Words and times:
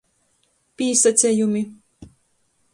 Pīsacejumi. 0.81 1.63